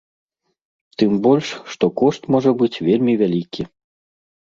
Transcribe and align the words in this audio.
Тым 1.01 1.11
больш, 1.27 1.47
што 1.75 1.85
кошт 2.03 2.21
можа 2.39 2.51
быць 2.65 2.73
вельмі 2.91 3.13
вялікі. 3.25 3.73